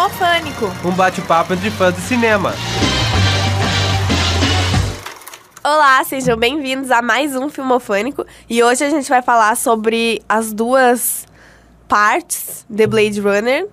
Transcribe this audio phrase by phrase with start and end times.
[0.00, 0.66] Filmofânico.
[0.82, 2.54] Um bate-papo entre fãs de cinema.
[5.62, 8.24] Olá, sejam bem-vindos a mais um Filmofânico.
[8.48, 11.26] E hoje a gente vai falar sobre as duas
[11.86, 13.68] partes de Blade Runner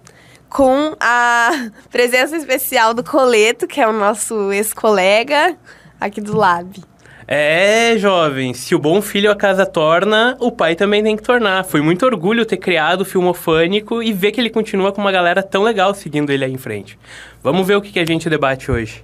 [0.49, 5.55] com a presença especial do Coleto, que é o nosso ex-colega
[5.97, 6.83] aqui do Lab.
[7.29, 11.65] É, jovem, se o bom filho a casa torna, o pai também tem que tornar.
[11.65, 15.43] Foi muito orgulho ter criado o Filmofânico e ver que ele continua com uma galera
[15.43, 16.97] tão legal seguindo ele aí em frente.
[17.43, 19.03] Vamos ver o que, que a gente debate hoje.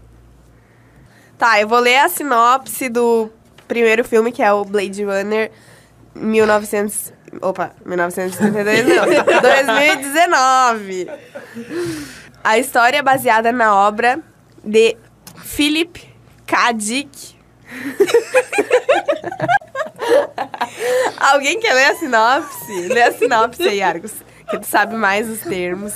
[1.37, 3.29] Tá, eu vou ler a sinopse do
[3.67, 5.51] primeiro filme, que é o Blade Runner
[6.15, 7.11] 1900...
[7.41, 9.03] Opa, 1932 não,
[9.41, 11.07] 2019.
[12.41, 14.19] A história é baseada na obra
[14.63, 14.95] de
[15.43, 16.01] Philip
[16.45, 16.71] K.
[16.71, 17.32] Dick.
[21.19, 22.87] Alguém quer ler a sinopse?
[22.89, 24.13] Lê a sinopse aí, Argos,
[24.49, 25.93] que tu sabe mais os termos.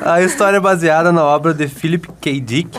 [0.00, 2.40] A história é baseada na obra de Philip K.
[2.40, 2.78] Dick,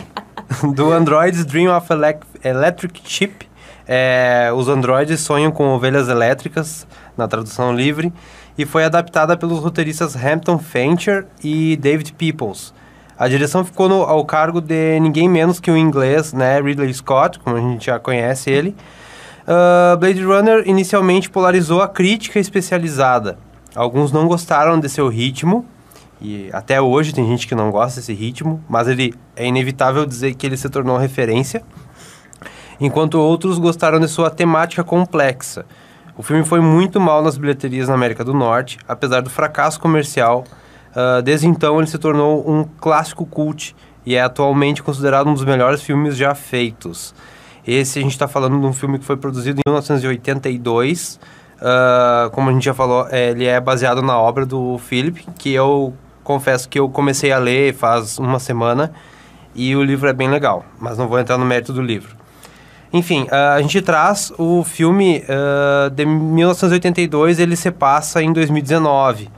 [0.73, 3.49] do Android's Dream of Elec Electric Chip.
[3.87, 8.13] É, os androides sonham com ovelhas elétricas, na tradução livre,
[8.57, 12.73] e foi adaptada pelos roteiristas Hampton Fancher e David Peoples.
[13.21, 17.37] A direção ficou no, ao cargo de ninguém menos que o inglês, né, Ridley Scott,
[17.37, 18.75] como a gente já conhece ele.
[19.43, 23.37] Uh, Blade Runner inicialmente polarizou a crítica especializada.
[23.75, 25.63] Alguns não gostaram de seu ritmo,
[26.19, 30.33] e até hoje tem gente que não gosta desse ritmo, mas ele é inevitável dizer
[30.33, 31.61] que ele se tornou referência,
[32.79, 35.63] enquanto outros gostaram de sua temática complexa.
[36.17, 40.43] O filme foi muito mal nas bilheterias na América do Norte, apesar do fracasso comercial.
[40.91, 43.75] Uh, desde então, ele se tornou um clássico cult
[44.05, 47.13] e é atualmente considerado um dos melhores filmes já feitos.
[47.65, 51.19] Esse a gente está falando de um filme que foi produzido em 1982.
[51.61, 55.53] Uh, como a gente já falou, é, ele é baseado na obra do Philip, que
[55.53, 58.91] eu confesso que eu comecei a ler faz uma semana
[59.53, 62.15] e o livro é bem legal, mas não vou entrar no mérito do livro.
[62.91, 69.29] Enfim, uh, a gente traz o filme uh, de 1982, ele se passa em 2019.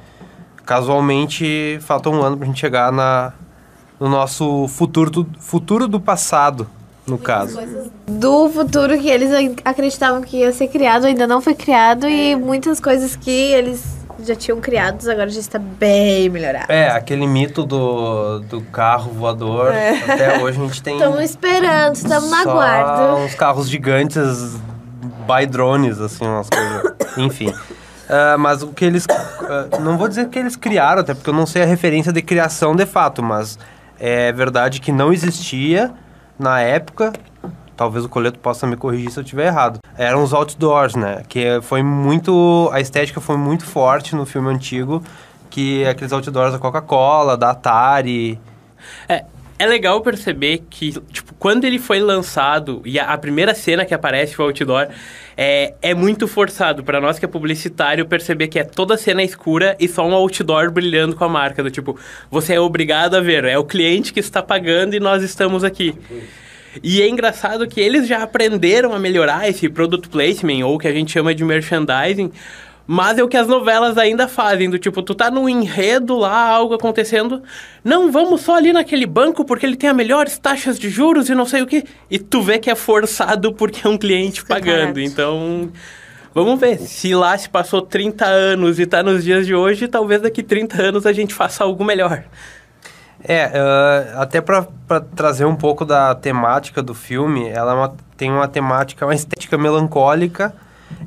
[0.66, 3.34] Casualmente, falta um ano para a gente chegar na,
[4.00, 6.68] no nosso futuro do, futuro do passado,
[7.06, 7.60] no caso.
[8.08, 9.30] Do futuro que eles
[9.66, 14.36] acreditavam que ia ser criado, ainda não foi criado, e muitas coisas que eles já
[14.36, 16.72] tinham criados, agora já está bem melhorado.
[16.72, 19.92] É, aquele mito do, do carro voador, é.
[19.92, 20.96] até hoje a gente tem...
[20.96, 23.16] Estamos esperando, estamos na guarda.
[23.16, 24.56] uns carros gigantes
[25.28, 26.94] by drones, assim, umas coisas...
[27.18, 27.54] Enfim...
[28.04, 29.06] Uh, mas o que eles.
[29.06, 32.22] Uh, não vou dizer que eles criaram, até porque eu não sei a referência de
[32.22, 33.58] criação de fato, mas
[34.00, 35.92] é verdade que não existia
[36.38, 37.14] na época.
[37.76, 39.80] Talvez o Coleto possa me corrigir se eu estiver errado.
[39.98, 41.24] Eram os outdoors, né?
[41.28, 42.70] Que foi muito.
[42.72, 45.02] A estética foi muito forte no filme antigo.
[45.50, 48.40] Que é aqueles outdoors da Coca-Cola, da Atari.
[49.08, 49.24] É,
[49.58, 53.94] é legal perceber que, tipo, quando ele foi lançado e a, a primeira cena que
[53.94, 54.88] aparece o outdoor
[55.38, 59.76] é, é muito forçado para nós que é publicitário perceber que é toda cena escura
[59.80, 61.98] e só um outdoor brilhando com a marca do tipo,
[62.30, 65.96] você é obrigado a ver, é o cliente que está pagando e nós estamos aqui.
[66.82, 70.92] E é engraçado que eles já aprenderam a melhorar esse product placement ou que a
[70.92, 72.32] gente chama de merchandising
[72.86, 76.50] mas é o que as novelas ainda fazem, do tipo, tu tá num enredo lá,
[76.50, 77.42] algo acontecendo.
[77.84, 81.36] Não, vamos só ali naquele banco porque ele tem as melhores taxas de juros e
[81.36, 81.86] não sei o que.
[82.12, 85.00] E tu vê que é forçado porque é um cliente pagando.
[85.00, 85.72] Então,
[86.34, 86.78] vamos ver.
[86.80, 90.82] Se lá se passou 30 anos e tá nos dias de hoje, talvez daqui 30
[90.82, 92.26] anos a gente faça algo melhor.
[93.26, 94.68] É, uh, até para
[95.16, 99.58] trazer um pouco da temática do filme, ela é uma, tem uma temática, uma estética
[99.58, 100.54] melancólica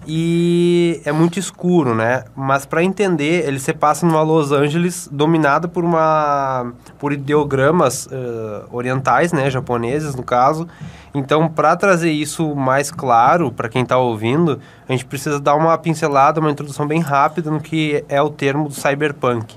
[0.06, 2.24] e é muito escuro, né?
[2.36, 8.64] Mas para entender, ele se passa numa Los Angeles dominada por uma por ideogramas uh,
[8.70, 10.68] orientais, né, japoneses no caso.
[11.14, 15.76] Então, para trazer isso mais claro para quem está ouvindo, a gente precisa dar uma
[15.78, 19.56] pincelada, uma introdução bem rápida no que é o termo do cyberpunk.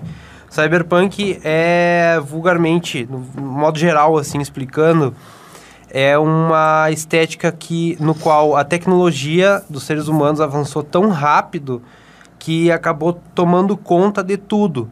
[0.49, 5.13] Cyberpunk é vulgarmente, no modo geral assim explicando,
[5.89, 11.81] é uma estética que no qual a tecnologia dos seres humanos avançou tão rápido
[12.37, 14.89] que acabou tomando conta de tudo.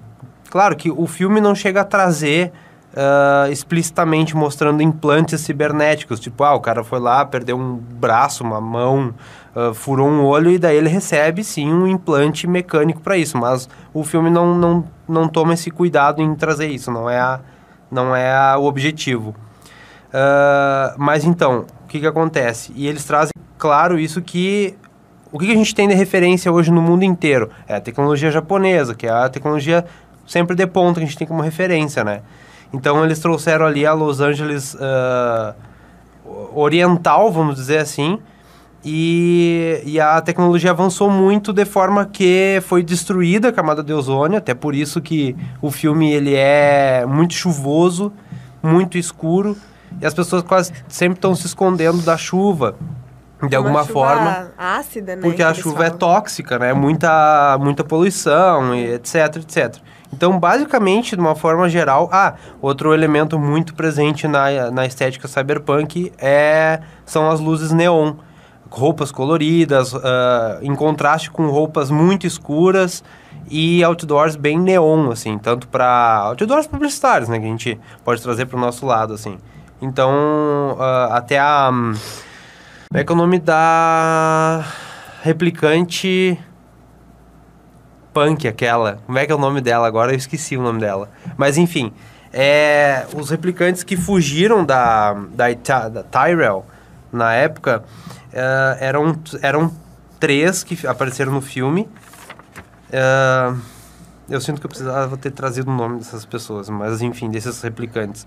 [0.49, 2.51] Claro que o filme não chega a trazer
[2.93, 8.59] uh, explicitamente mostrando implantes cibernéticos, tipo, ah, o cara foi lá, perdeu um braço, uma
[8.59, 9.13] mão,
[9.55, 13.69] uh, furou um olho e daí ele recebe sim um implante mecânico para isso, mas
[13.93, 17.39] o filme não, não, não toma esse cuidado em trazer isso, não é, a,
[17.91, 19.35] não é a, o objetivo.
[20.17, 22.73] Uh, mas então, o que, que acontece?
[22.75, 24.75] E eles trazem claro isso que
[25.31, 28.31] o que, que a gente tem de referência hoje no mundo inteiro é a tecnologia
[28.31, 29.85] japonesa, que é a tecnologia
[30.25, 32.21] sempre de ponta que a gente tem como referência, né?
[32.73, 35.53] Então eles trouxeram ali a Los Angeles ah,
[36.55, 38.17] oriental, vamos dizer assim,
[38.83, 44.37] e, e a tecnologia avançou muito de forma que foi destruída a camada de ozônio,
[44.37, 48.11] até por isso que o filme ele é muito chuvoso,
[48.63, 49.55] muito escuro,
[50.01, 52.75] e as pessoas quase sempre estão se escondendo da chuva,
[53.39, 54.51] de Uma alguma chuva forma.
[54.57, 55.21] ácida, né?
[55.21, 55.97] Porque que a chuva é falam.
[55.99, 56.73] tóxica, né?
[56.73, 59.75] Muita, muita poluição, e etc, etc.
[60.11, 62.09] Então, basicamente, de uma forma geral...
[62.11, 68.15] Ah, outro elemento muito presente na, na estética cyberpunk é, são as luzes neon.
[68.71, 73.03] Roupas coloridas, ah, em contraste com roupas muito escuras
[73.49, 75.37] e outdoors bem neon, assim.
[75.37, 77.37] Tanto para outdoors publicitários, né?
[77.37, 79.37] Que a gente pode trazer para o nosso lado, assim.
[79.81, 81.69] Então, ah, até a...
[81.71, 81.93] hum,
[82.89, 84.63] como é que é o nome da
[85.21, 86.39] replicante
[88.13, 88.99] punk aquela?
[89.05, 90.11] Como é que é o nome dela agora?
[90.13, 91.09] Eu esqueci o nome dela.
[91.35, 91.93] Mas enfim,
[92.33, 96.65] é, os replicantes que fugiram da, da, Ita- da Tyrell
[97.11, 97.83] na época
[98.33, 99.71] é, eram, eram
[100.19, 101.87] três que apareceram no filme.
[102.91, 103.53] É,
[104.29, 108.25] eu sinto que eu precisava ter trazido o nome dessas pessoas, mas enfim, desses replicantes.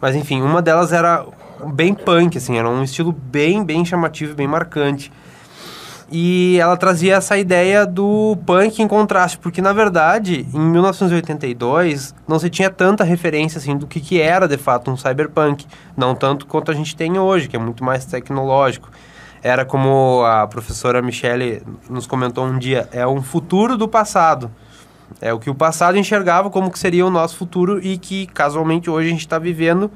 [0.00, 1.24] Mas enfim, uma delas era
[1.72, 5.12] bem punk, assim, era um estilo bem, bem chamativo, bem marcante.
[6.10, 12.38] E ela trazia essa ideia do punk em contraste, porque na verdade, em 1982, não
[12.38, 16.46] se tinha tanta referência assim do que, que era de fato um cyberpunk, não tanto
[16.46, 18.90] quanto a gente tem hoje, que é muito mais tecnológico.
[19.42, 24.50] Era como a professora Michele nos comentou um dia, é um futuro do passado.
[25.20, 28.88] É o que o passado enxergava como que seria o nosso futuro e que casualmente
[28.88, 29.90] hoje a gente está vivendo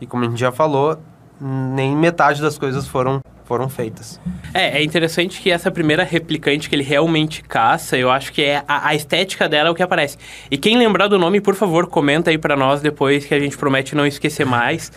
[0.00, 0.98] e como a gente já falou,
[1.40, 4.20] nem metade das coisas foram foram feitas.
[4.52, 8.62] É, é interessante que essa primeira replicante que ele realmente caça, eu acho que é
[8.68, 10.18] a, a estética dela é o que aparece.
[10.50, 13.56] E quem lembrar do nome, por favor, comenta aí pra nós depois que a gente
[13.56, 14.92] promete não esquecer mais.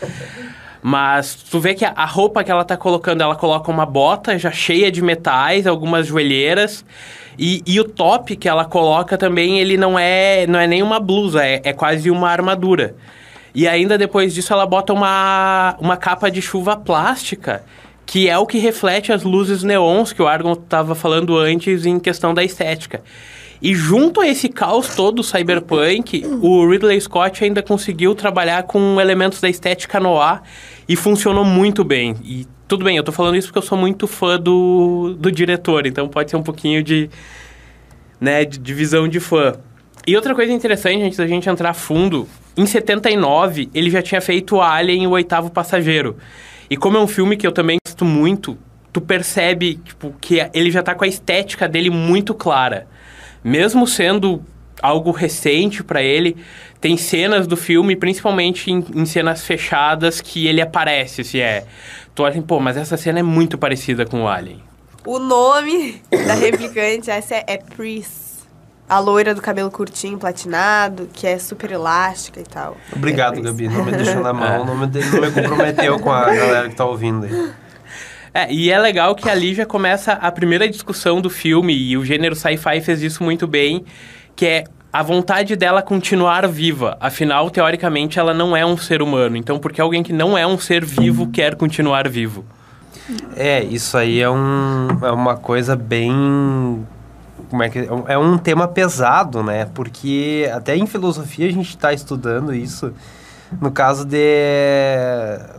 [0.81, 4.51] Mas tu vê que a, roupa que ela tá colocando, ela coloca uma bota já
[4.51, 6.83] cheia de metais, algumas joelheiras.
[7.37, 10.99] E, e o top que ela coloca também, ele não é, não é nem uma
[10.99, 12.95] blusa, é, é quase uma armadura.
[13.53, 17.63] E ainda depois disso ela bota uma, uma capa de chuva plástica,
[18.05, 21.99] que é o que reflete as luzes neons que o Argon estava falando antes em
[21.99, 23.01] questão da estética.
[23.61, 29.39] E junto a esse caos todo cyberpunk, o Ridley Scott ainda conseguiu trabalhar com elementos
[29.39, 30.41] da estética noir
[30.89, 32.15] e funcionou muito bem.
[32.23, 35.85] E tudo bem, eu tô falando isso porque eu sou muito fã do, do diretor,
[35.85, 37.07] então pode ser um pouquinho de,
[38.19, 39.53] né, de, de visão de fã.
[40.07, 44.59] E outra coisa interessante, antes da gente entrar fundo, em 79 ele já tinha feito
[44.59, 46.17] Alien, o oitavo passageiro.
[46.67, 48.57] E como é um filme que eu também gosto muito,
[48.91, 52.87] tu percebe tipo, que ele já tá com a estética dele muito clara.
[53.43, 54.43] Mesmo sendo
[54.81, 56.37] algo recente para ele,
[56.79, 61.65] tem cenas do filme, principalmente em, em cenas fechadas, que ele aparece, se é.
[62.13, 64.61] Tu olha assim, pô, mas essa cena é muito parecida com o Alien.
[65.05, 68.31] O nome da replicante, essa é, é Pris.
[68.87, 72.75] A loira do cabelo curtinho, platinado, que é super elástica e tal.
[72.93, 73.41] Obrigado, é.
[73.41, 73.69] Gabi.
[73.69, 76.85] Não me deixou na mão, não me, não me comprometeu com a galera que tá
[76.85, 77.51] ouvindo aí.
[78.33, 82.05] É, e é legal que ali já começa a primeira discussão do filme, e o
[82.05, 83.83] gênero sci-fi fez isso muito bem,
[84.35, 86.97] que é a vontade dela continuar viva.
[86.99, 89.37] Afinal, teoricamente, ela não é um ser humano.
[89.37, 92.45] Então, por que alguém que não é um ser vivo quer continuar vivo?
[93.35, 96.85] É, isso aí é, um, é uma coisa bem.
[97.49, 97.79] Como é que.
[98.07, 99.65] é um- tema pesado, né?
[99.73, 102.93] Porque até em filosofia a gente está estudando isso.
[103.59, 104.17] No caso de.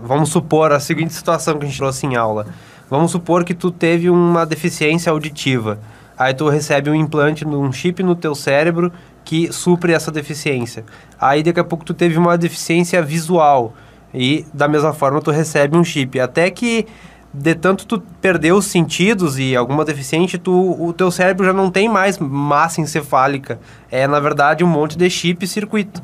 [0.03, 2.47] Vamos supor a seguinte situação que a gente trouxe em aula.
[2.89, 5.79] Vamos supor que tu teve uma deficiência auditiva.
[6.17, 8.93] Aí tu recebe um implante, um chip no teu cérebro
[9.25, 10.85] que supre essa deficiência.
[11.21, 13.75] Aí daqui a pouco tu teve uma deficiência visual.
[14.15, 16.21] E da mesma forma tu recebe um chip.
[16.21, 16.87] Até que
[17.33, 21.71] de tanto tu perder os sentidos e alguma deficiente, tu, o teu cérebro já não
[21.71, 23.59] tem mais massa encefálica.
[23.91, 26.03] É, na verdade, um monte de chip e circuito.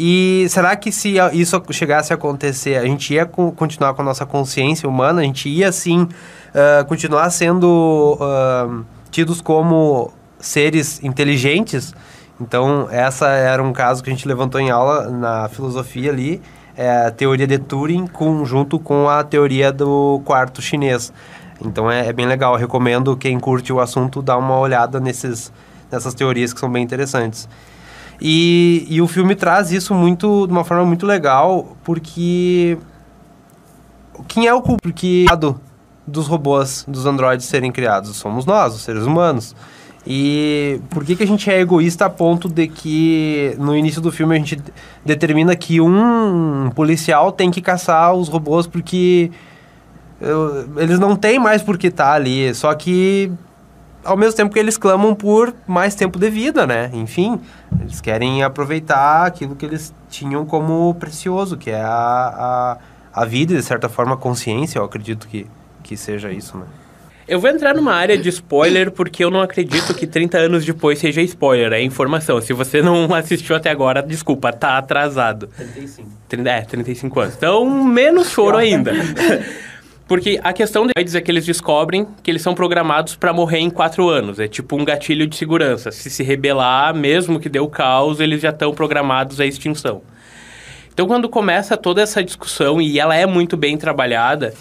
[0.00, 4.04] E será que se isso chegasse a acontecer, a gente ia co- continuar com a
[4.04, 5.22] nossa consciência humana?
[5.22, 6.08] A gente ia, sim,
[6.54, 11.92] ah, continuar sendo ah, tidos como seres inteligentes?
[12.40, 16.40] Então, essa era um caso que a gente levantou em aula na filosofia ali,
[16.76, 18.08] é a teoria de Turing
[18.44, 21.12] junto com a teoria do quarto chinês.
[21.60, 22.54] Então, é, é bem legal.
[22.54, 25.52] Eu recomendo quem curte o assunto dar uma olhada nesses,
[25.90, 27.48] nessas teorias que são bem interessantes.
[28.20, 32.76] E, e o filme traz isso muito de uma forma muito legal, porque
[34.26, 35.60] quem é o culpado
[36.06, 38.16] dos robôs, dos androides serem criados?
[38.16, 39.54] Somos nós, os seres humanos.
[40.06, 44.10] E por que, que a gente é egoísta a ponto de que no início do
[44.10, 44.58] filme a gente
[45.04, 49.30] determina que um policial tem que caçar os robôs porque
[50.20, 53.30] eu- eles não têm mais por que estar ali, só que
[54.08, 56.90] ao mesmo tempo que eles clamam por mais tempo de vida, né?
[56.94, 57.38] Enfim,
[57.78, 62.78] eles querem aproveitar aquilo que eles tinham como precioso, que é a,
[63.12, 65.46] a, a vida e, de certa forma, a consciência, eu acredito que,
[65.82, 66.64] que seja isso, né?
[67.28, 70.98] Eu vou entrar numa área de spoiler porque eu não acredito que 30 anos depois
[70.98, 72.40] seja spoiler, é informação.
[72.40, 75.48] Se você não assistiu até agora, desculpa, tá atrasado.
[75.48, 76.08] 35.
[76.26, 77.34] 30, é, 35 anos.
[77.36, 78.92] Então, menos choro ainda.
[80.08, 83.68] Porque a questão deles é que eles descobrem que eles são programados para morrer em
[83.68, 84.40] 4 anos.
[84.40, 85.92] É tipo um gatilho de segurança.
[85.92, 90.00] Se se rebelar, mesmo que dê o caos, eles já estão programados à extinção.
[90.90, 94.54] Então, quando começa toda essa discussão, e ela é muito bem trabalhada,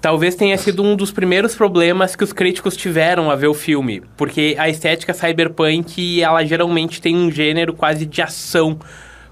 [0.00, 4.02] talvez tenha sido um dos primeiros problemas que os críticos tiveram a ver o filme.
[4.16, 8.78] Porque a estética cyberpunk, ela geralmente tem um gênero quase de ação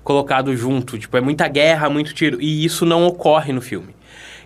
[0.04, 0.98] colocado junto.
[0.98, 2.40] Tipo, é muita guerra, muito tiro.
[2.42, 3.98] E isso não ocorre no filme.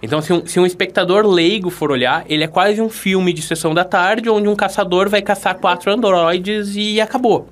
[0.04, 3.42] Então, se um, se um espectador leigo for olhar, ele é quase um filme de
[3.42, 7.48] sessão da tarde, onde um caçador vai caçar quatro androides e acabou.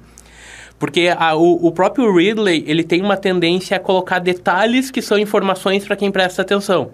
[0.78, 5.18] Porque a- o, o próprio Ridley, ele tem uma tendência a colocar detalhes que são
[5.18, 6.90] informações para quem presta atenção.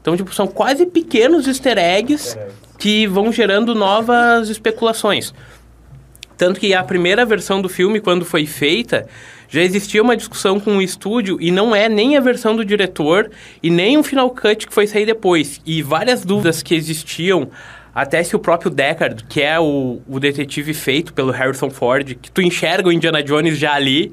[0.00, 2.36] Então, tipo, são quase pequenos easter eggs
[2.78, 5.32] que vão gerando novas especulações.
[6.36, 9.06] Tanto que a primeira versão do filme, quando foi feita,
[9.52, 13.30] já existia uma discussão com o estúdio e não é nem a versão do diretor
[13.62, 15.60] e nem o final cut que foi sair depois.
[15.66, 17.50] E várias dúvidas que existiam,
[17.94, 22.32] até se o próprio Deckard, que é o, o detetive feito pelo Harrison Ford, que
[22.32, 24.12] tu enxerga o Indiana Jones já ali,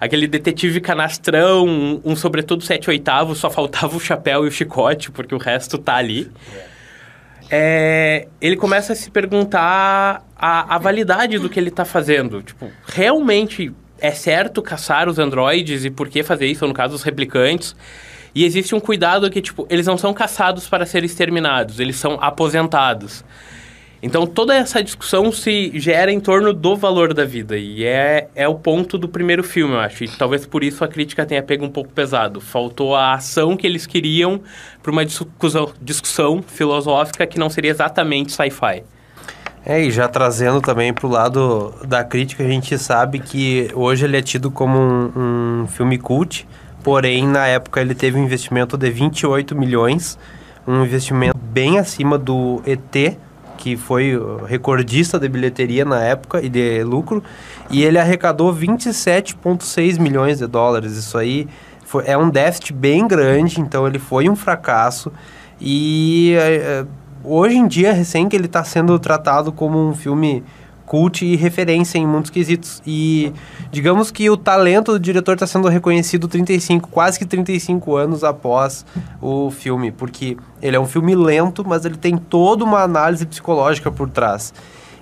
[0.00, 5.10] aquele detetive canastrão, um, um sobretudo 7 oitavos, só faltava o chapéu e o chicote,
[5.10, 6.32] porque o resto tá ali
[7.50, 12.42] é, ele começa a se perguntar a, a validade do que ele está fazendo.
[12.42, 17.02] Tipo, realmente é certo caçar os androides e por que fazer isso, no caso, os
[17.02, 17.74] replicantes?
[18.34, 22.18] E existe um cuidado que, tipo, eles não são caçados para serem exterminados, eles são
[22.20, 23.24] aposentados.
[24.00, 27.56] Então, toda essa discussão se gera em torno do valor da vida.
[27.58, 30.04] E é, é o ponto do primeiro filme, eu acho.
[30.04, 32.40] E talvez por isso a crítica tenha pego um pouco pesado.
[32.40, 34.40] Faltou a ação que eles queriam
[34.82, 38.84] para uma discussão, discussão filosófica que não seria exatamente sci-fi.
[39.68, 44.16] É, e já trazendo também pro lado da crítica, a gente sabe que hoje ele
[44.16, 46.48] é tido como um, um filme cult,
[46.82, 50.18] porém na época ele teve um investimento de 28 milhões,
[50.66, 53.18] um investimento bem acima do ET,
[53.58, 57.22] que foi recordista de bilheteria na época e de lucro,
[57.68, 60.92] e ele arrecadou 27,6 milhões de dólares.
[60.92, 61.46] Isso aí
[61.84, 65.12] foi, é um déficit bem grande, então ele foi um fracasso.
[65.60, 66.86] E é,
[67.24, 70.42] hoje em dia, recém que ele está sendo tratado como um filme
[70.88, 72.82] cult e referência em muitos quesitos.
[72.86, 73.32] E
[73.70, 78.86] digamos que o talento do diretor está sendo reconhecido 35, quase que 35 anos após
[79.20, 83.92] o filme, porque ele é um filme lento, mas ele tem toda uma análise psicológica
[83.92, 84.52] por trás.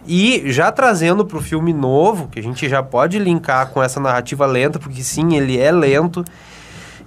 [0.09, 3.99] E já trazendo para o filme novo, que a gente já pode linkar com essa
[3.99, 6.25] narrativa lenta, porque sim, ele é lento.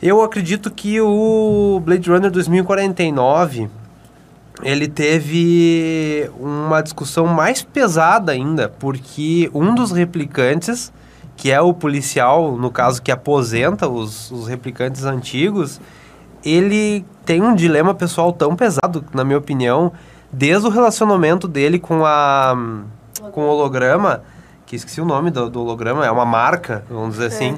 [0.02, 3.70] Eu acredito que o Blade Runner 2049
[4.62, 10.92] ele teve uma discussão mais pesada ainda, porque um dos replicantes,
[11.38, 15.80] que é o policial, no caso, que aposenta os, os replicantes antigos,
[16.44, 19.92] ele tem um dilema pessoal tão pesado, na minha opinião,
[20.32, 22.56] desde o relacionamento dele com a
[23.32, 24.24] com o holograma,
[24.66, 27.58] que esqueci o nome do, do holograma, é uma marca, vamos dizer assim.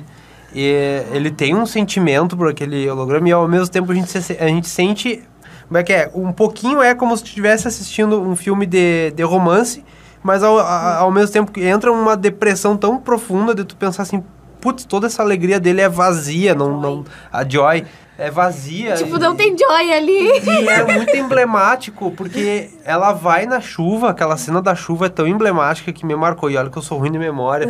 [0.53, 4.37] E ele tem um sentimento por aquele holograma e ao mesmo tempo a gente, se-
[4.39, 5.21] a gente sente
[5.71, 6.11] como é que é?
[6.13, 9.81] Um pouquinho é como se estivesse assistindo um filme de, de romance,
[10.21, 14.03] mas ao, a- ao mesmo tempo que entra uma depressão tão profunda de tu pensar
[14.03, 14.21] assim,
[14.59, 17.85] putz, toda essa alegria dele é vazia, não, não a Joy
[18.17, 18.95] é vazia.
[18.95, 20.27] Tipo, e- não tem joy ali.
[20.45, 25.25] e é muito emblemático, porque ela vai na chuva, aquela cena da chuva é tão
[25.25, 26.51] emblemática que me marcou.
[26.51, 27.67] E olha que eu sou ruim de memória.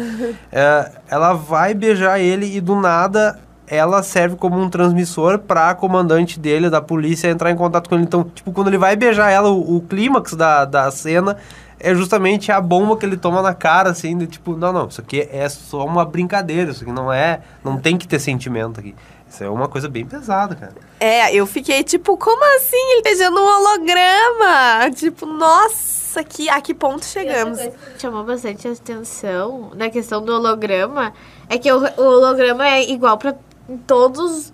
[0.51, 3.39] É, ela vai beijar ele e do nada
[3.71, 8.03] ela serve como um transmissor pra comandante dele, da polícia, entrar em contato com ele.
[8.03, 11.37] Então, tipo, quando ele vai beijar ela, o, o clímax da, da cena
[11.79, 14.99] é justamente a bomba que ele toma na cara, assim, de tipo, não, não, isso
[14.99, 18.93] aqui é só uma brincadeira, isso aqui não é, não tem que ter sentimento aqui.
[19.29, 20.73] Isso é uma coisa bem pesada, cara.
[20.99, 22.91] É, eu fiquei tipo, como assim?
[22.91, 24.91] Ele beijando um holograma?
[24.93, 27.57] Tipo, nossa, que, a que ponto chegamos?
[27.57, 31.13] Que Chamou bastante atenção na questão do holograma.
[31.47, 33.33] É que o, o holograma é igual pra
[33.77, 34.53] todos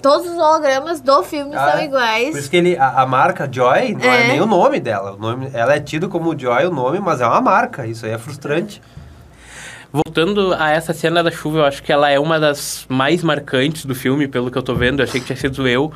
[0.00, 1.84] todos os hologramas do filme Ah, são é?
[1.84, 2.30] iguais.
[2.30, 4.24] Por isso que ele, a, a marca Joy não é.
[4.24, 4.28] É.
[4.28, 5.12] nem o nome dela.
[5.12, 7.86] O nome, ela é tida como Joy o nome, mas é uma marca.
[7.86, 8.80] Isso aí é frustrante.
[9.92, 13.84] Voltando a essa cena da chuva, eu acho que ela é uma das mais marcantes
[13.86, 15.00] do filme, pelo que eu tô vendo.
[15.00, 15.92] Eu achei que tinha sido eu.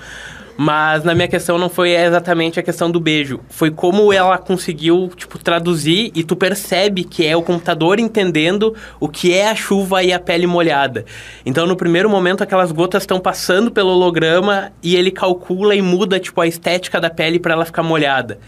[0.57, 3.41] Mas na minha questão não foi exatamente a questão do beijo.
[3.49, 9.09] Foi como ela conseguiu, tipo, traduzir e tu percebe que é o computador entendendo o
[9.09, 11.05] que é a chuva e a pele molhada.
[11.45, 16.21] Então, no primeiro momento, aquelas gotas estão passando pelo holograma e ele calcula e muda,
[16.21, 18.39] tipo, a estética da pele para ela ficar molhada.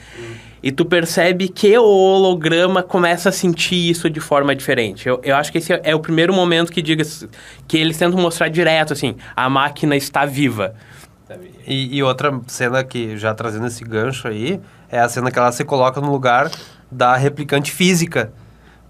[0.62, 5.06] E tu percebe que o holograma começa a sentir isso de forma diferente.
[5.06, 7.04] Eu, eu acho que esse é, é o primeiro momento que diga
[7.68, 10.74] que eles tentam mostrar direto, assim, a máquina está viva.
[11.66, 14.60] E, e outra cena que, já trazendo esse gancho aí,
[14.90, 16.50] é a cena que ela se coloca no lugar
[16.90, 18.32] da replicante física.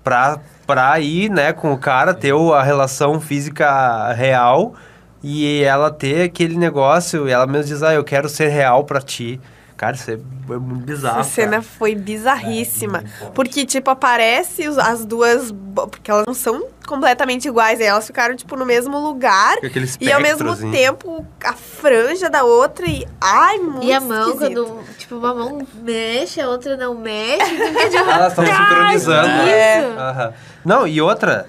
[0.02, 4.74] Pra, pra ir, né, com o cara, ter a relação física real
[5.22, 9.00] e ela ter aquele negócio, e ela mesmo diz, ah, eu quero ser real pra
[9.00, 9.40] ti.
[9.76, 11.20] Cara, isso é, é muito bizarro.
[11.20, 11.62] Essa cena cara.
[11.62, 13.02] foi bizarríssima.
[13.20, 15.52] É, porque, tipo, aparece as duas.
[15.74, 17.80] Porque elas não são completamente iguais.
[17.80, 19.56] aí Elas ficaram, tipo, no mesmo lugar.
[20.00, 20.70] E ao mesmo assim.
[20.70, 23.04] tempo, a franja da outra e.
[23.20, 24.64] Ai, muito E a mão, esquisito.
[24.64, 27.56] quando, tipo, uma mão mexe, a outra não mexe.
[27.90, 29.26] de Elas estão sincronizando.
[29.28, 29.50] né?
[29.50, 29.94] É.
[29.98, 30.32] Aham.
[30.64, 31.46] Não, e outra,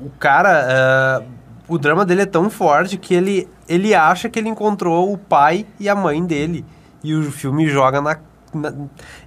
[0.00, 1.22] o cara, ah,
[1.68, 5.64] o drama dele é tão forte que ele, ele acha que ele encontrou o pai
[5.78, 6.64] e a mãe dele.
[7.02, 8.16] E o filme joga na.
[8.52, 8.72] na-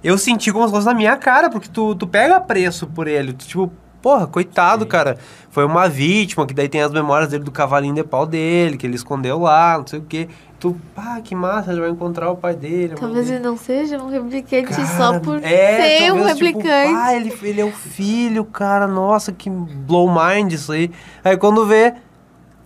[0.02, 3.32] eu senti como se fosse na minha cara, porque tu, tu pega preço por ele.
[3.32, 5.16] Tu, tipo, porra, coitado, cara.
[5.50, 8.86] Foi uma vítima, que daí tem as memórias dele do cavalinho de pau dele, que
[8.86, 10.28] ele escondeu lá, não sei o quê.
[10.60, 12.94] Tu, pá, que massa, ele vai encontrar o pai dele.
[12.98, 13.38] Talvez dele.
[13.38, 16.94] ele não seja um replicante Cara, só por é, ser um talvez, tipo, replicante.
[16.96, 20.90] ah, ele, ele é o filho, cara, nossa, que blow mind isso aí.
[21.22, 21.94] Aí quando vê,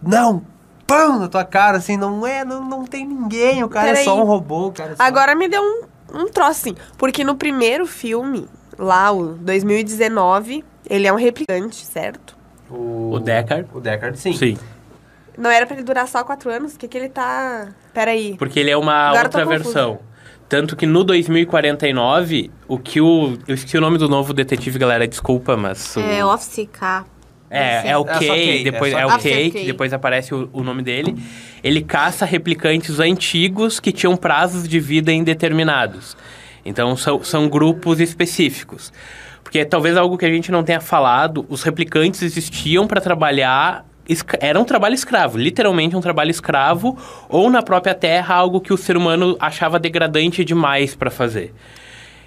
[0.00, 0.42] não,
[0.88, 4.04] pão, na tua cara, assim, não é, não, não tem ninguém, o cara é Peraí.
[4.04, 5.02] só um robô, o cara é só...
[5.02, 5.82] Agora me deu um,
[6.22, 6.74] um troço, assim.
[6.96, 12.36] Porque no primeiro filme, lá, o 2019, ele é um replicante, certo?
[12.70, 13.68] O, O Deckard?
[13.72, 14.32] O Deckard, sim.
[14.32, 14.58] Sim.
[15.36, 16.74] Não era pra ele durar só quatro anos?
[16.74, 17.68] O que, que ele tá.
[17.94, 18.34] Peraí.
[18.36, 20.00] Porque ele é uma Agora outra versão.
[20.48, 23.38] Tanto que no 2049, o que o.
[23.46, 25.94] Eu esqueci o nome do novo detetive, galera, desculpa, mas.
[25.96, 27.04] O, É Office K.
[27.50, 29.08] é, é o É Kay, Kay, depois é é, o.
[29.08, 29.66] Kay, Ah, que Kay.
[29.66, 31.16] depois aparece o, o nome dele.
[31.62, 36.16] Ele caça replicantes antigos que tinham prazos de vida indeterminados.
[36.64, 38.92] Então são, são grupos específicos.
[39.42, 43.86] Porque talvez algo que a gente não tenha falado, os replicantes existiam para trabalhar.
[44.40, 46.96] Era um trabalho escravo, literalmente um trabalho escravo,
[47.28, 51.54] ou na própria Terra, algo que o ser humano achava degradante demais para fazer.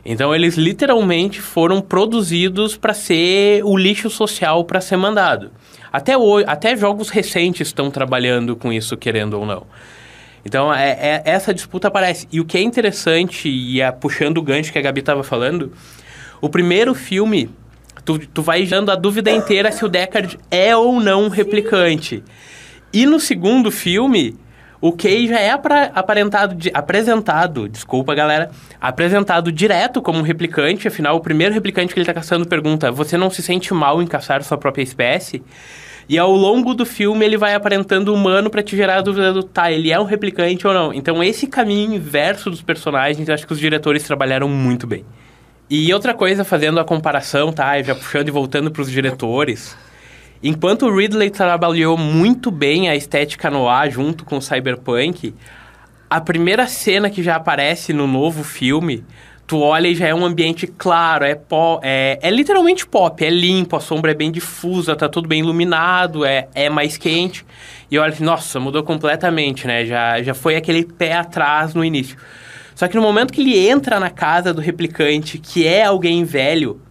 [0.03, 5.51] Então eles literalmente foram produzidos para ser o lixo social para ser mandado.
[5.91, 9.65] Até hoje, até jogos recentes estão trabalhando com isso, querendo ou não.
[10.43, 12.27] Então é, é- essa disputa aparece.
[12.31, 15.71] E o que é interessante, e é puxando o gancho que a Gabi estava falando,
[16.41, 17.49] o primeiro filme,
[18.03, 22.23] tu, tu vai dando a dúvida inteira se o Deckard é ou não um replicante.
[22.91, 24.35] E no segundo filme,
[24.81, 31.15] o Kay já é aparentado, di- apresentado, desculpa galera, apresentado direto como um replicante, afinal
[31.15, 34.43] o primeiro replicante que ele tá caçando pergunta, você não se sente mal em caçar
[34.43, 35.43] sua própria espécie?
[36.09, 39.43] E ao longo do filme ele vai aparentando humano pra te gerar a dúvida do,
[39.43, 40.91] tá, ele é um replicante ou não?
[40.93, 45.05] Então esse caminho inverso dos personagens, eu acho que os diretores trabalharam muito bem.
[45.69, 47.81] E outra coisa, fazendo a comparação, tá?
[47.81, 49.77] Já puxando e voltando para os diretores.
[50.43, 55.35] Enquanto o Ridley trabalhou muito bem a estética noir junto com o cyberpunk,
[56.09, 59.03] a primeira cena que já aparece no novo filme,
[59.45, 61.39] tu olha e já é um ambiente claro, é,
[61.83, 66.25] é, é literalmente pop, é limpo, a sombra é bem difusa, tá tudo bem iluminado,
[66.25, 67.45] é, é mais quente.
[67.91, 69.85] E olha, nossa, mudou completamente, né?
[69.85, 72.17] Já, já foi aquele pé atrás no início.
[72.73, 76.81] Só que no momento que ele entra na casa do replicante, que é alguém velho,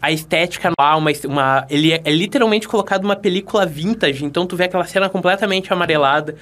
[0.00, 4.56] a estética lá, uma, uma, ele é, é literalmente colocado uma película vintage, então tu
[4.56, 6.36] vê aquela cena completamente amarelada.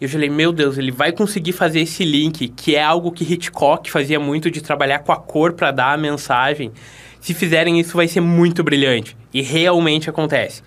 [0.00, 3.90] Eu falei, meu Deus, ele vai conseguir fazer esse link, que é algo que Hitchcock
[3.90, 6.72] fazia muito de trabalhar com a cor para dar a mensagem.
[7.20, 9.16] Se fizerem isso, vai ser muito brilhante.
[9.32, 10.62] E realmente acontece.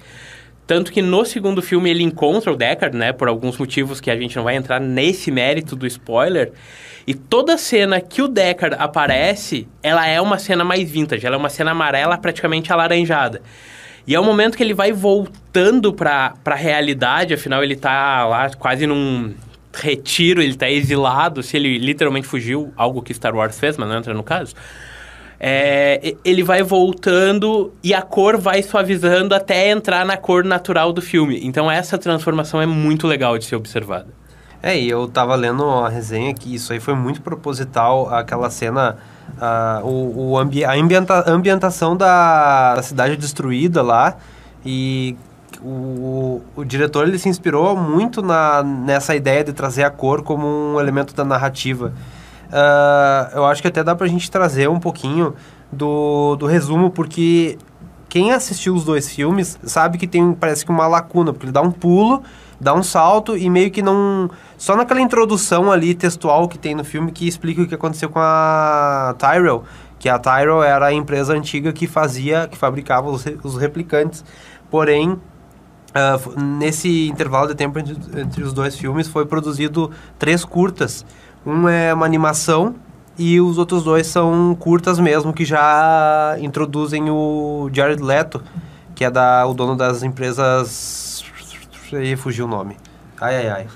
[0.67, 3.13] Tanto que no segundo filme ele encontra o Deckard, né?
[3.13, 6.51] Por alguns motivos que a gente não vai entrar nesse mérito do spoiler.
[7.05, 11.25] E toda cena que o Deckard aparece, ela é uma cena mais vintage.
[11.25, 13.41] Ela é uma cena amarela, praticamente alaranjada.
[14.07, 18.49] E é o momento que ele vai voltando pra, pra realidade, afinal ele tá lá
[18.51, 19.33] quase num
[19.73, 23.97] retiro, ele tá exilado, se ele literalmente fugiu, algo que Star Wars fez, mas não
[23.97, 24.53] entra no caso.
[25.47, 31.03] É, ele vai voltando e a cor vai suavizando até entrar na cor natural do
[31.03, 31.39] filme.
[31.43, 34.07] Então essa transformação é muito legal de ser observada.
[34.63, 38.97] É, e eu tava lendo a resenha que isso aí foi muito proposital, aquela cena,
[39.39, 44.17] ah, o, o ambi a ambienta ambientação da, da cidade destruída lá,
[44.65, 45.15] e
[45.61, 50.47] o, o diretor ele se inspirou muito na, nessa ideia de trazer a cor como
[50.47, 51.93] um elemento da narrativa.
[52.51, 55.33] Ah, eu acho que até dá pra gente trazer um pouquinho
[55.71, 57.57] do, do resumo, porque
[58.07, 61.61] quem assistiu os dois filmes sabe que tem, parece que uma lacuna, porque ele dá
[61.61, 62.23] um pulo,
[62.61, 64.29] dá um salto e meio que não...
[64.57, 68.19] Só naquela introdução ali, textual que tem no filme, que explica o que aconteceu com
[68.19, 69.63] a Tyrell,
[69.99, 74.23] que a Tyrell era a empresa antiga que fazia, que fabricava os, os replicantes.
[74.71, 75.19] Porém,
[75.93, 81.05] f- nesse intervalo de tempo entre, entre os dois filmes foi produzido três curtas.
[81.45, 82.75] Um é uma animação
[83.17, 88.43] e os outros dois são curtas mesmo que já introduzem o Jared Leto,
[88.93, 91.23] que é da, o dono das empresas.
[91.93, 92.77] Aí fugiu o nome.
[93.21, 93.67] Ai, ai, ai.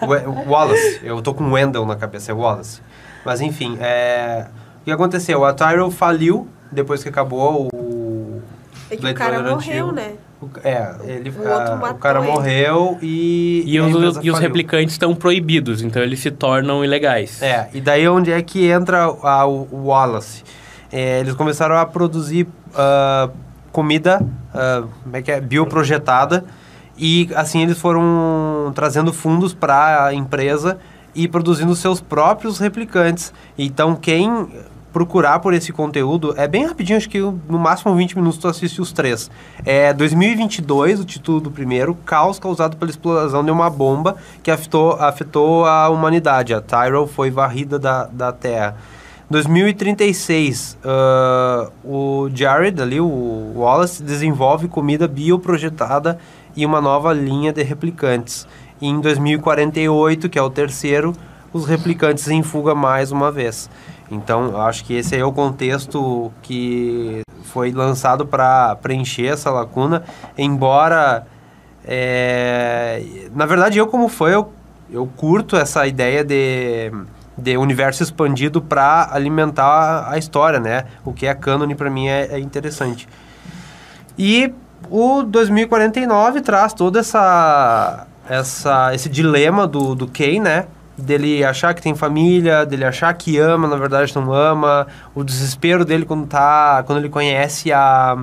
[0.46, 1.00] Wallace.
[1.02, 2.80] Eu tô com Wendell na cabeça, é Wallace.
[3.24, 4.46] Mas enfim, é...
[4.80, 5.44] o que aconteceu?
[5.44, 8.40] A Tyrell faliu depois que acabou o.
[8.88, 9.92] É que Blade o cara Runner morreu, antigo.
[9.92, 10.12] né?
[10.40, 12.28] O- É, ele, O ah, o cara ele.
[12.30, 13.62] morreu e.
[13.66, 17.40] E a os, e os replicantes estão proibidos, então eles se tornam ilegais.
[17.42, 20.44] É, e daí onde é que entra a, o Wallace?
[20.92, 23.30] É, eles começaram a produzir ah,
[23.72, 24.20] comida,
[24.54, 26.44] ah, como é que é, bioprojetada,
[26.98, 30.78] e assim eles foram trazendo fundos para a empresa
[31.14, 33.32] e produzindo seus próprios replicantes.
[33.58, 34.48] Então quem
[34.96, 38.80] procurar por esse conteúdo, é bem rapidinho, acho que no máximo 20 minutos tu assiste
[38.80, 39.30] os três.
[39.62, 44.92] É 2022, o título do primeiro, Caos causado pela explosão de uma bomba que afetou,
[44.92, 46.54] afetou a humanidade.
[46.54, 48.74] A Tyrell foi varrida da, da Terra.
[49.28, 56.18] 2036, ah, o Jared ali, o Wallace, desenvolve comida bioprojetada
[56.56, 58.48] e uma nova linha de replicantes.
[58.80, 61.12] E em 2048, que é o terceiro,
[61.52, 63.68] os replicantes em fuga mais uma vez.
[64.10, 70.04] Então, eu acho que esse é o contexto que foi lançado para preencher essa lacuna,
[70.36, 71.26] embora
[71.84, 74.52] é, na verdade eu como fã eu,
[74.90, 76.90] eu curto essa ideia de,
[77.38, 80.84] de universo expandido para alimentar a história, né?
[81.04, 83.08] O que é cânone para mim é, é interessante.
[84.18, 84.52] E
[84.90, 90.66] o 2049 traz todo essa, essa esse dilema do, do Kay, né?
[90.96, 95.84] Dele achar que tem família, dele achar que ama, na verdade não ama, o desespero
[95.84, 98.16] dele quando tá, quando ele conhece a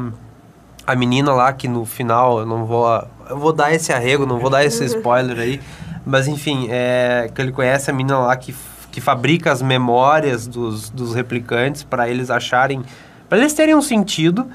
[0.85, 4.39] a menina lá que no final eu não vou eu vou dar esse arrego, não
[4.39, 5.61] vou dar esse spoiler aí,
[6.05, 8.53] mas enfim, é que ele conhece a menina lá que
[8.93, 12.83] que fabrica as memórias dos, dos replicantes para eles acharem,
[13.27, 14.47] para eles terem um sentido.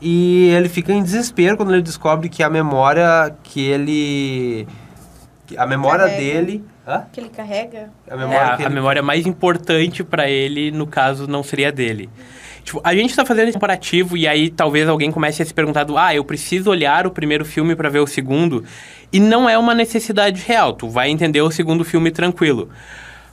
[0.00, 4.66] E ele fica em desespero quando ele descobre que a memória que ele
[5.56, 6.20] a memória Carrega.
[6.40, 7.04] dele, hã?
[7.12, 7.90] Que ele carrega.
[8.08, 11.42] A É, memória a, que a ele- memória mais importante pra ele, no caso, não
[11.42, 12.08] seria dele.
[12.62, 15.84] Tipo, a gente tá fazendo esse comparativo e aí talvez alguém comece a se perguntar
[15.84, 18.62] do, ah, eu preciso olhar o primeiro filme pra ver o segundo.
[19.12, 22.68] E não é uma necessidade real, tu vai entender o segundo filme tranquilo.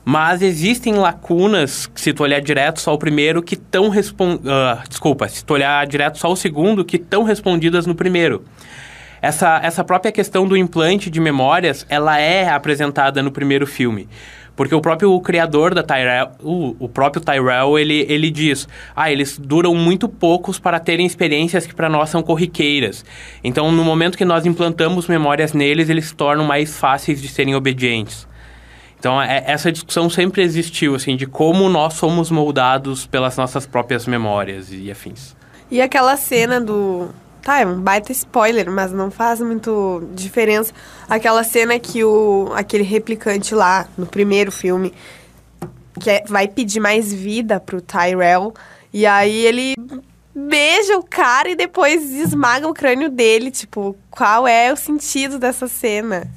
[0.05, 4.39] Mas existem lacunas, se tu olhar direto só o primeiro, que estão respon...
[4.47, 8.45] ah, desculpa, se tu olhar direto só o segundo, que estão respondidas no primeiro.
[9.21, 14.07] Essa, essa própria questão do implante de memórias, ela é apresentada no primeiro filme.
[14.57, 19.37] Porque o próprio criador da Tyrell, o, o próprio Tyrell, ele, ele diz: Ah, eles
[19.37, 23.05] duram muito poucos para terem experiências que para nós são corriqueiras.
[23.43, 27.53] Então, no momento que nós implantamos memórias neles, eles se tornam mais fáceis de serem
[27.53, 28.27] obedientes.
[28.99, 34.07] Então, é- essa discussão sempre existiu, assim, de como nós somos moldados pelas nossas próprias
[34.07, 35.35] memórias e afins.
[35.69, 37.09] E aquela cena do.
[37.47, 40.73] Tá, é um baita spoiler, mas não faz muito diferença.
[41.07, 44.93] Aquela cena que o aquele replicante lá, no primeiro filme,
[45.97, 48.53] que é- vai pedir mais vida pro Tyrell.
[48.91, 49.75] E aí ele
[50.35, 53.49] beija o cara e depois esmaga o crânio dele.
[53.49, 56.29] Tipo, qual é o sentido dessa cena?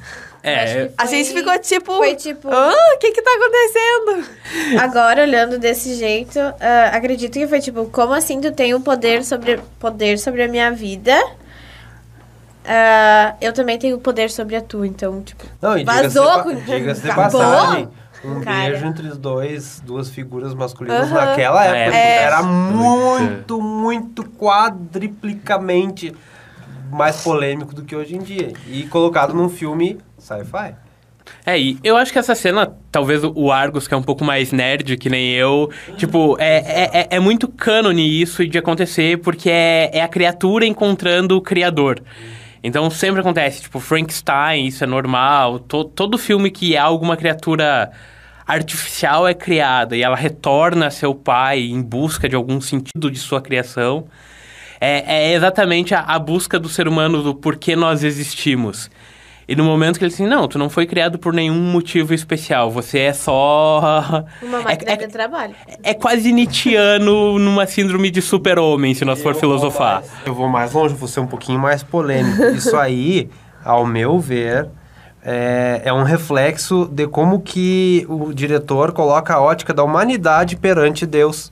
[0.43, 1.93] É, A gente ficou tipo.
[1.97, 2.49] Foi tipo.
[2.49, 4.29] O que que tá acontecendo?
[4.81, 9.23] Agora, olhando desse jeito, ah, acredito que foi tipo, como assim tu tem o poder
[9.25, 11.13] sobre, poder sobre a minha vida?
[12.65, 17.01] Ah, eu também tenho poder sobre a tua, então, tipo, Não, e Vazou com- diga-se
[17.03, 17.89] de passagem,
[18.25, 18.71] um Cara.
[18.71, 21.99] beijo entre os dois, duas figuras masculinas naquela Na época época.
[21.99, 22.43] era É.
[22.43, 26.15] muito, muito quadriplicamente
[26.91, 28.53] mais polêmico do que hoje em dia.
[28.67, 30.75] E colocado num filme sci-fi.
[31.47, 34.53] É, e eu acho que essa cena, talvez o- Argus, que é um pouco mais
[34.53, 39.49] nerd que nem eu, tipo, é, é, é- é muito cânone isso de acontecer, porque
[39.49, 42.03] é, é a criatura encontrando o criador.
[42.63, 45.61] Então sempre acontece, tipo, Frankenstein, isso é normal.
[45.61, 47.91] To, todo filme que há alguma criatura
[48.47, 53.19] artificial é criada e ela retorna a seu pai em busca de algum sentido de
[53.19, 54.07] sua criação.
[54.81, 58.91] É, é exatamente a, a busca do ser humano do porquê nós existimos.
[59.51, 62.71] E no momento que ele assim, não, tu não foi criado por nenhum motivo especial,
[62.71, 64.25] você é só...
[64.41, 65.57] Uma é, máquina é, de trabalho.
[65.83, 70.05] é quase Nietzscheano numa síndrome de super-homem, se nós for filosofar.
[70.25, 72.45] Eu vou mais longe, vou ser um pouquinho mais polêmico.
[72.55, 73.29] Isso aí,
[73.65, 74.69] ao meu ver,
[75.21, 81.05] é, é um reflexo de como que o diretor coloca a ótica da humanidade perante
[81.05, 81.51] Deus,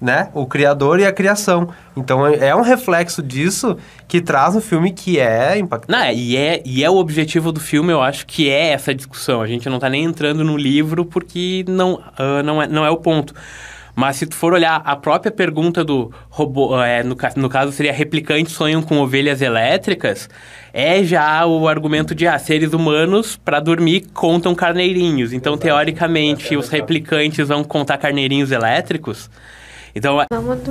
[0.00, 0.30] né?
[0.32, 1.68] O criador e a criação.
[1.96, 3.76] Então é é um reflexo disso
[4.08, 5.92] que traz um filme que é impactante.
[5.92, 9.42] Não, e é, e é o objetivo do filme, eu acho que é essa discussão.
[9.42, 12.90] A gente não tá nem entrando no livro porque não, ah, não, é, não é
[12.90, 13.34] o ponto.
[13.94, 17.92] Mas se tu for olhar a própria pergunta do robô, é, no, no caso seria
[17.92, 20.28] replicantes sonham com ovelhas elétricas,
[20.72, 25.32] é já o argumento de ah, seres humanos para dormir contam carneirinhos.
[25.32, 29.28] Então, teoricamente, os replicantes vão contar carneirinhos elétricos.
[29.94, 30.18] Então,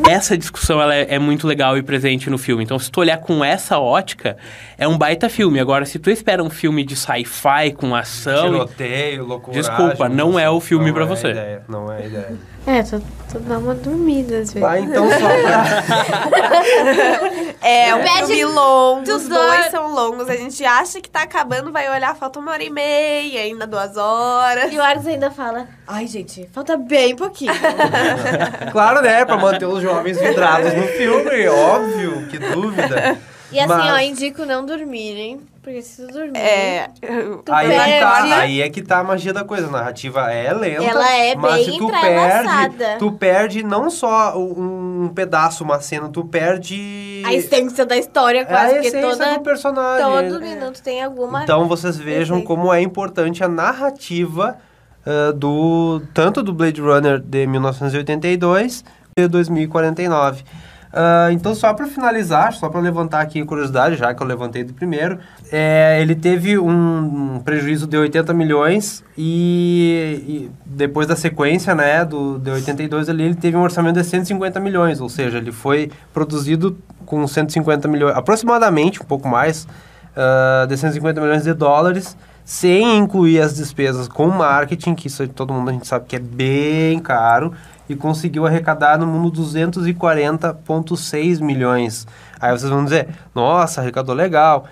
[0.10, 2.64] essa discussão ela é, é muito legal e presente no filme.
[2.64, 4.38] Então, se tu olhar com essa ótica,
[4.78, 5.60] é um baita filme.
[5.60, 9.58] Agora, se tu espera um filme de sci-fi com ação, Tiroteio, loucura.
[9.58, 11.32] Desculpa, não é o filme pra você.
[11.32, 12.38] Ideia, não é a ideia.
[12.68, 13.00] É, tô,
[13.32, 14.62] tô dando uma dormida às vezes.
[14.62, 15.66] Tá, então só pra...
[17.68, 20.30] É um Pede filme longo, os dois são longos.
[20.30, 23.98] A gente acha que tá acabando, vai olhar, falta uma hora e meia, ainda duas
[23.98, 24.72] horas.
[24.72, 27.52] E o Argus ainda fala, ai gente, falta bem pouquinho.
[28.72, 29.26] Claro, né?
[29.26, 33.18] Pra manter os jovens vidrados no filme, óbvio, que dúvida.
[33.52, 36.38] E assim, Mas- ó, indico não dormirem, porque se tu dormir...
[36.38, 36.88] É.
[37.02, 38.34] Tu Aí é, que tá, perde.
[38.34, 39.66] aí é que tá a magia da coisa.
[39.68, 40.84] A narrativa é lenta.
[40.84, 46.10] Ela é mas bem se tu perde, tu perde não só um, pedaço, uma cena,
[46.10, 50.30] tu perde A essência da história, é a quase, porque essência toda, do personagem.
[50.30, 51.42] todo minuto tem alguma...
[51.42, 52.48] Então vocês vejam Perfeito.
[52.48, 54.60] como é importante a narrativa
[55.06, 58.84] ah, do tanto do Blade Runner de 1982
[59.18, 60.44] e 2049.
[60.92, 64.64] Ah, então só para finalizar, só para levantar aqui a curiosidade, já que eu levantei
[64.64, 65.20] do primeiro,
[65.52, 72.40] é, ele teve um, prejuízo de 80 milhões e, e depois da sequência, né, do
[72.40, 76.78] de 82 ali, ele teve um orçamento de 150 milhões, ou seja, ele foi produzido
[77.06, 79.68] com 150 milhões, aproximadamente, um pouco mais,
[80.16, 82.18] ah, de 150 milhões de dólares,
[82.50, 86.20] sem incluir as despesas com marketing, que isso todo mundo a gente sabe que é
[86.20, 87.54] bem caro,
[87.88, 92.08] e conseguiu arrecadar no mundo 240,6 milhões.
[92.40, 94.66] Aí vocês vão dizer, nossa, arrecadou legal.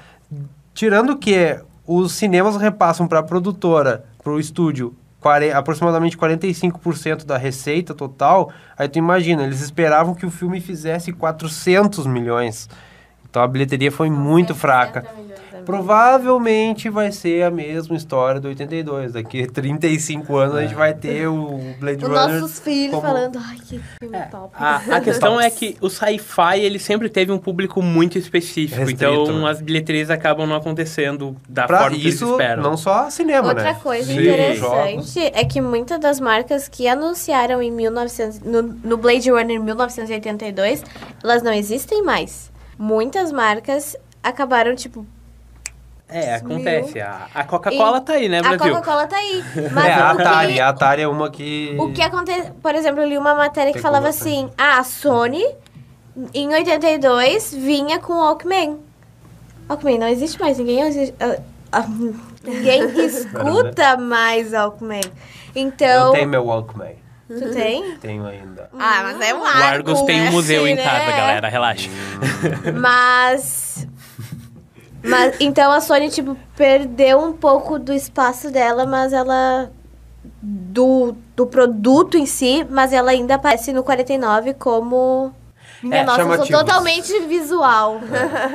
[0.74, 4.96] Tirando que os cinemas repassam para a produtora, para o estúdio,
[5.56, 12.08] aproximadamente 45% da receita total, aí tu imagina, eles esperavam que o filme fizesse 400
[12.08, 12.68] milhões.
[13.30, 15.06] Então a bilheteria foi muito fraca.
[15.68, 19.14] Provavelmente vai ser a mesma história do 82.
[19.14, 22.40] Daqui a 35 anos a gente vai ter o Blade Os Runner.
[22.42, 24.54] nossos filhos como- falando, ai, que filme top.
[24.58, 28.80] A, a questão é que o sci-fi, ele sempre teve um público muito específico.
[28.80, 32.64] Restrito, então, as bilheterias acabam não acontecendo da Pra forma que eles isso, esperam.
[32.64, 33.78] não só cinema, Outra né?
[33.82, 34.28] coisa Sim, jogos.
[34.34, 39.60] interessante é que muitas das marcas que anunciaram em 1900, no, no Blade Runner em
[39.60, 40.84] 1982,
[41.24, 42.52] elas não existem mais.
[42.78, 45.06] Muitas marcas acabaram, tipo,
[46.10, 47.02] É, acontece.
[47.02, 48.76] A, a Coca-Cola tá aí, né, a Brasil?
[48.76, 49.44] Coca-Cola tá aí.
[49.74, 50.60] Mas É, a o que- Atari.
[50.62, 51.76] A Atari é uma que...
[51.80, 54.84] O que acontece, por exemplo, eu li uma matéria que Pegou falava assim: ah, a
[54.86, 55.44] Sony
[56.34, 58.80] em 82 vinha com o Walkman.
[59.70, 61.38] Walkman não existe mais, ninguém existe, ah,
[61.74, 61.86] ah,
[62.44, 65.02] ninguém escuta mais Walkman.
[65.54, 66.96] Então, Eu tenho meu Walkman.
[67.28, 67.98] tu tem?
[67.98, 68.70] Tenho ainda.
[68.80, 70.84] Ah, mas é um O Argos tem um museu em né?
[70.84, 71.90] casa, galera, relaxa.
[72.80, 73.67] Mas
[75.10, 79.70] mas então a Sony tipo perdeu um pouco do espaço dela, mas ela
[80.42, 85.34] do, do produto em si, mas ela ainda aparece no 49 como
[85.92, 86.50] É, nossa, eu sou chamativos.
[86.50, 88.00] totalmente visual.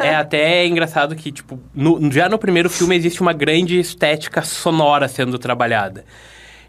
[0.03, 5.09] É até engraçado que, tipo, no- já no primeiro filme existe uma grande estética sonora
[5.09, 6.05] sendo trabalhada.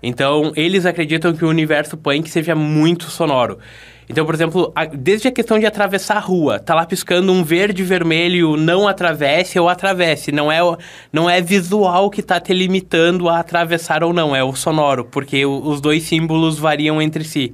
[0.02, 3.58] Então, eles acreditam que o universo punk seja muito sonoro.
[4.10, 7.44] Então, por exemplo, a- desde a questão de atravessar a rua, tá lá piscando um
[7.44, 10.32] verde vermelho, não atravesse ou atravesse.
[10.32, 10.60] Não é,
[11.12, 15.46] não é visual que tá te limitando a atravessar ou não, é o sonoro, porque
[15.46, 17.54] o- os dois símbolos variam entre si.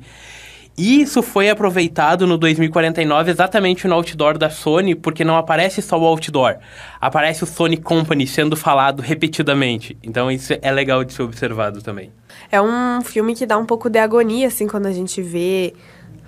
[0.77, 5.99] E Isso foi aproveitado no 2049 exatamente no outdoor da Sony, porque não aparece só
[5.99, 6.55] o outdoor,
[7.01, 9.97] aparece o Sony Company sendo falado repetidamente.
[10.01, 12.11] Então isso é legal de ser observado também.
[12.49, 15.73] É um filme que dá um pouco de agonia, assim, quando a gente vê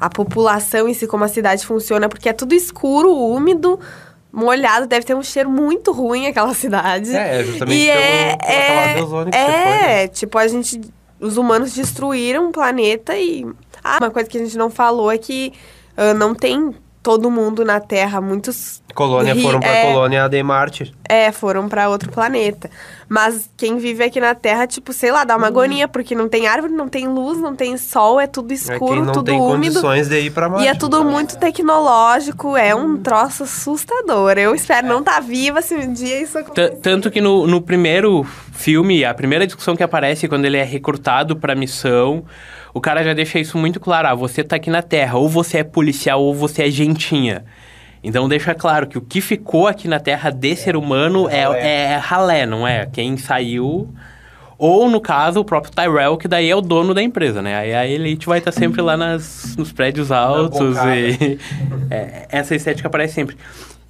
[0.02, 3.80] a população em si, como a cidade funciona, porque é tudo escuro, úmido,
[4.34, 7.16] molhado, deve ter um cheiro muito ruim aquela cidade.
[7.16, 9.32] É, justamente E pelo, é, pela é, você foi.
[9.32, 10.04] né?
[10.04, 10.82] é tipo, a gente,
[11.20, 13.46] os humanos destruíram o planeta e...
[13.84, 15.54] Ah, uma coisa que a gente não falou é que
[15.96, 20.44] ah, não tem todo mundo na Terra, muitos Colônia ri- foram pra é, colônia de
[20.44, 20.94] Marte.
[21.08, 22.70] É, foram pra outro planeta.
[23.08, 26.48] Mas quem vive aqui na Terra, tipo, sei lá, dá uma agonia, porque não tem
[26.48, 29.40] árvore, não tem luz, não tem sol, é tudo É escuro, quem não tudo tem
[29.40, 29.74] úmido.
[29.76, 30.66] condições de ir pra Marte.
[30.66, 34.34] E é tudo muito tecnológico, é um troço assustador.
[34.38, 36.76] Eu espero não estar viva se um dia isso T- acontecer.
[36.82, 41.36] Tanto que no, no primeiro filme, a primeira discussão que aparece quando ele é recrutado
[41.36, 42.24] pra missão,
[42.74, 44.08] o cara já deixa isso muito claro.
[44.08, 47.44] Ah, você tá aqui na Terra, ou você é policial ou você é gentinha.
[48.04, 51.98] Então deixa claro que o que ficou aqui na Terra de ser humano é, é
[51.98, 52.86] ralé, não é?
[52.86, 53.94] Quem saiu...
[54.64, 57.56] Ou, no caso, o próprio Tyrell, que daí é o dono da empresa, né?
[57.56, 61.40] Aí a elite vai estar sempre lá nas, nos prédios altos e...
[61.90, 63.36] é, essa estética aparece sempre.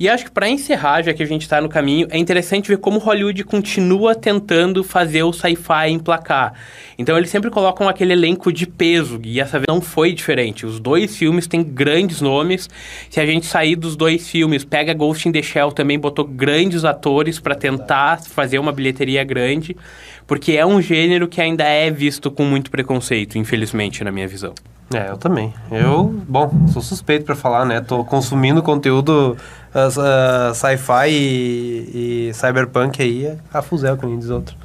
[0.01, 2.79] E acho que para encerrar, já que a gente tá no caminho, é interessante ver
[2.79, 6.55] como Hollywood continua tentando fazer o sci-fi emplacar.
[6.97, 10.65] Então eles sempre colocam aquele elenco de peso, e essa vez não foi diferente.
[10.65, 12.67] Os dois filmes têm grandes nomes.
[13.11, 16.83] Se a gente sair dos dois filmes, pega Ghost in the Shell também botou grandes
[16.83, 19.77] atores para tentar fazer uma bilheteria grande,
[20.25, 24.55] porque é um gênero que ainda é visto com muito preconceito, infelizmente, na minha visão.
[24.93, 25.53] É, eu também.
[25.71, 27.81] Eu, bom, sou suspeito pra falar, né?
[27.81, 29.37] Tô consumindo conteúdo
[29.73, 34.55] uh, sci-fi e, e cyberpunk aí a fuzel, como diz outro.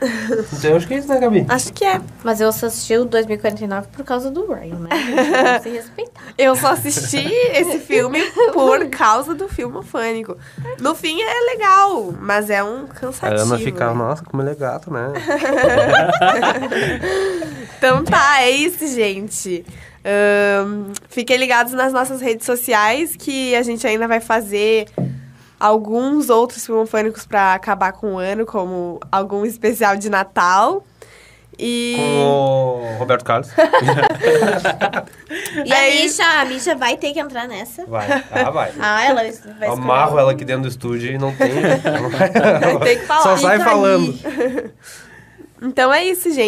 [0.00, 1.46] Então eu acho que é isso, né, Gabi?
[1.48, 2.00] Acho que é.
[2.24, 4.88] Mas eu só assisti o 2049 por causa do Ryan, né?
[5.44, 6.22] Vamos se respeitar.
[6.38, 7.18] Eu só assisti
[7.52, 8.20] esse filme
[8.52, 10.36] por causa do filme fânico.
[10.80, 13.42] No fim é legal, mas é um A cansativo.
[13.42, 13.94] Ana fica, né?
[13.94, 15.12] nossa, como ele é gato, né?
[17.78, 19.64] Então tá, é isso, gente.
[20.04, 24.86] Ahn, fiquem ligados nas nossas redes sociais que a gente ainda vai fazer
[25.60, 30.84] alguns outros filmofânicos pra acabar com o ano, como algum especial de Natal.
[31.58, 31.94] E.
[31.98, 33.50] Com o Roberto Carlos.
[35.64, 37.84] E a Misha, a Misha vai ter que entrar nessa.
[37.86, 38.72] Vai, ah, vai.
[38.80, 39.22] Ah, ela
[39.58, 41.50] vai Eu amarro ela aqui dentro do estúdio e não tem.
[42.82, 43.22] Tem que falar.
[43.22, 44.18] Só sai Fica falando.
[45.62, 46.38] Então é isso, gente.